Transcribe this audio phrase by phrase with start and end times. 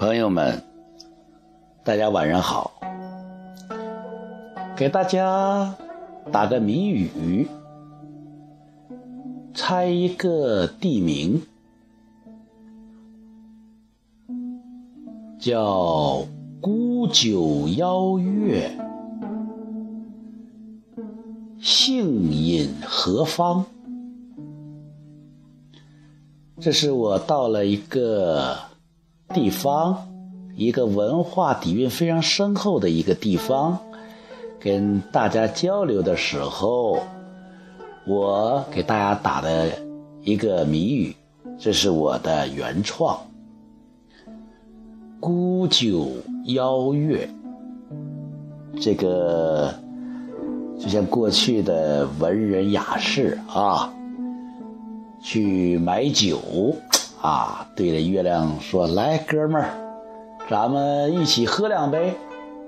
[0.00, 0.62] 朋友们，
[1.84, 2.72] 大家晚上好。
[4.74, 5.74] 给大家
[6.32, 7.46] 打个谜语，
[9.52, 11.42] 猜一个地名，
[15.38, 16.24] 叫
[16.62, 18.70] 孤九邀月，
[21.60, 23.66] 姓隐何方？
[26.58, 28.56] 这是我到了一个
[29.32, 30.08] 地方，
[30.56, 33.78] 一个文化底蕴非常深厚的一个地方，
[34.58, 36.98] 跟大家交流的时候，
[38.06, 39.70] 我给大家打的
[40.22, 41.14] 一个谜语，
[41.58, 43.16] 这是我的原创。
[45.20, 46.08] 孤酒
[46.46, 47.28] 邀月，
[48.80, 49.72] 这个
[50.78, 53.92] 就像过去的文人雅士啊。
[55.22, 56.40] 去买酒，
[57.22, 59.68] 啊，对着月亮说：“来，哥们儿，
[60.48, 62.14] 咱们一起喝两杯，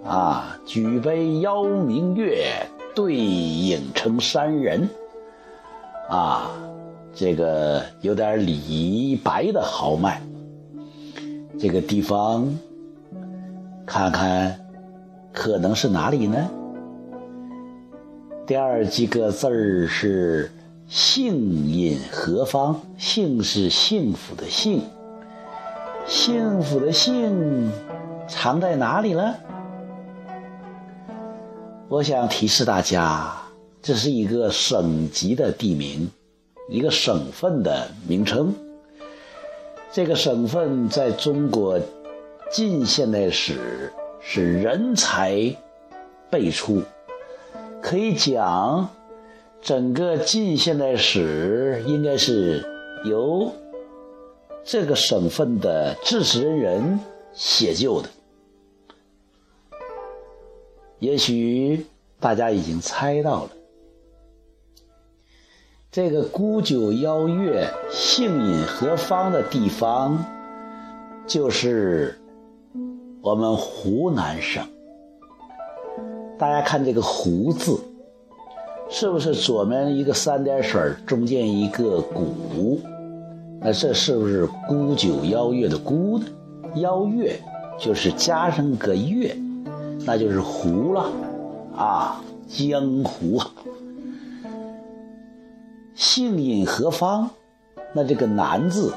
[0.05, 2.48] 啊，举杯邀明月，
[2.94, 4.86] 对影成三人。”
[6.11, 6.50] 啊，
[7.14, 10.20] 这个有点李白的豪迈。
[11.59, 12.47] 这个地方，
[13.87, 14.61] 看看，
[15.33, 16.50] 可能是哪里呢？
[18.47, 20.50] 第二几个字儿是。
[20.94, 22.78] 幸隐何方？
[22.98, 24.82] 幸是幸福的幸，
[26.06, 27.72] 幸福的幸
[28.28, 29.34] 藏在哪里了？
[31.88, 33.32] 我想提示大家，
[33.80, 36.10] 这是一个省级的地名，
[36.68, 38.54] 一个省份的名称。
[39.92, 41.80] 这个省份在中国
[42.50, 45.56] 近现代史是人才
[46.28, 46.82] 辈出，
[47.80, 48.90] 可以讲。
[49.62, 52.66] 整个近现代史应该是
[53.05, 53.52] 由
[54.64, 57.00] 这个省份的知识人人
[57.32, 58.08] 写就的。
[60.98, 61.87] 也许
[62.19, 63.50] 大家已经猜到了，
[65.92, 70.25] 这个孤九邀月、姓隐何方的地方，
[71.25, 72.20] 就是
[73.20, 74.69] 我们湖南省。
[76.37, 77.81] 大家看这个“湖”字。
[78.94, 82.78] 是不是左面一个三点水，中间一个古？
[83.58, 86.26] 那这是不是孤九邀月的孤呢？
[86.75, 87.41] 邀月
[87.81, 89.34] 就是加上个月，
[90.04, 91.10] 那就是湖了
[91.75, 93.50] 啊，江湖啊。
[95.94, 97.31] 姓隐何方？
[97.94, 98.92] 那这个南字，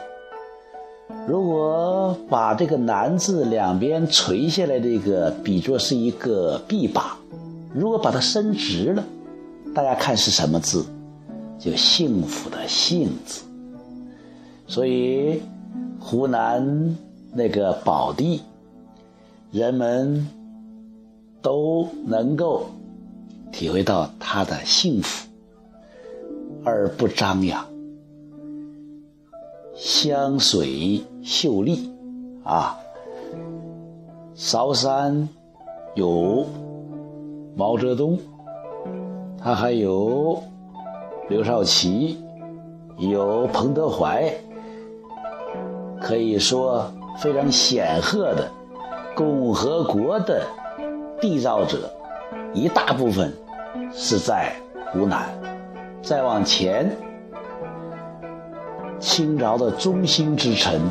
[1.25, 7.17] 如果把这个南字两边垂下来，这个比作是一个臂膀，
[7.73, 9.01] 如果把它伸直了。
[9.75, 10.85] 大家看是什么字？
[11.59, 13.43] 就幸福的“幸”字。
[14.67, 15.41] 所以，
[15.99, 16.95] 湖南
[17.33, 18.41] 那个宝地，
[19.51, 20.29] 人们
[21.41, 22.67] 都能够
[23.51, 25.27] 体会到它的幸福，
[26.63, 27.67] 而不张扬。
[29.75, 31.91] 湘水秀丽
[32.45, 32.79] 啊，
[34.35, 35.27] 韶山
[35.95, 36.45] 有
[37.57, 38.17] 毛泽东。
[39.45, 40.41] 他还有
[41.29, 42.17] 刘少奇，
[42.97, 44.33] 有彭德怀，
[46.01, 48.49] 可以说非常显赫的
[49.15, 50.41] 共和国的
[51.21, 51.87] 缔造者，
[52.55, 53.31] 一大部分
[53.93, 54.51] 是在
[54.91, 55.29] 湖南。
[56.01, 56.89] 再往前，
[58.97, 60.81] 清朝的中兴之臣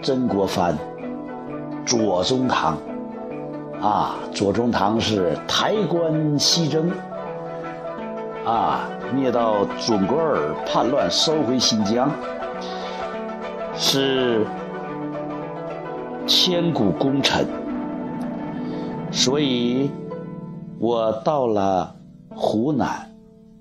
[0.00, 0.78] 曾国藩、
[1.84, 2.78] 左宗棠，
[3.82, 6.92] 啊，左宗棠是抬棺西征。
[8.48, 8.88] 啊！
[9.14, 12.10] 灭到准噶尔叛乱，收回新疆，
[13.76, 14.46] 是
[16.26, 17.46] 千古功臣。
[19.12, 19.90] 所以，
[20.78, 21.94] 我到了
[22.30, 23.10] 湖南，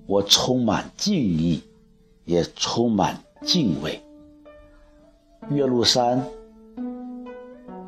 [0.06, 1.62] 我充满敬意，
[2.24, 4.02] 也充满敬畏。
[5.50, 6.24] 岳麓山，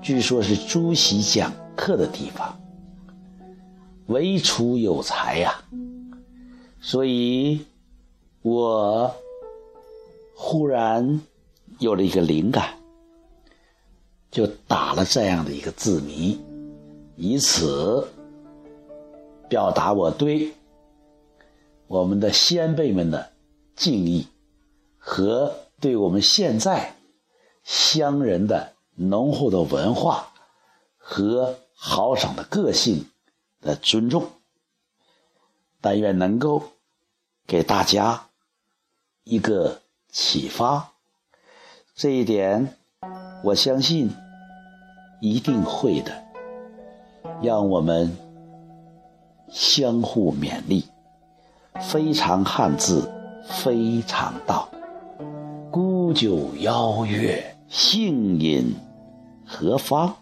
[0.01, 2.59] 据说是朱熹讲课的地方，
[4.07, 5.53] 唯楚有才呀。
[6.81, 7.65] 所以，
[8.41, 9.13] 我
[10.35, 11.21] 忽然
[11.79, 12.79] 有了一个灵感，
[14.31, 16.39] 就打了这样的一个字谜，
[17.15, 18.07] 以此
[19.49, 20.53] 表达我对
[21.87, 23.31] 我们的先辈们的
[23.75, 24.27] 敬意
[24.97, 26.95] 和对我们现在
[27.63, 30.31] 乡人的浓厚的文化
[30.97, 33.05] 和豪爽的个性
[33.61, 34.29] 的尊重。
[35.81, 36.63] 但愿能够
[37.47, 38.27] 给大家
[39.23, 40.91] 一个启发，
[41.95, 42.75] 这一点
[43.43, 44.11] 我相信
[45.21, 46.23] 一定会的。
[47.41, 48.17] 让我们
[49.49, 50.85] 相互勉励。
[51.79, 53.09] 非常汉字，
[53.45, 54.67] 非常道。
[55.71, 58.75] 孤酒邀月，幸饮
[59.45, 60.17] 何方？